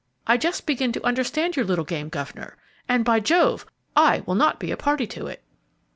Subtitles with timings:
[0.25, 2.57] I just begin to understand your little game, governor,
[2.89, 3.67] and, by Jove!
[3.95, 5.43] I will not be a party to it."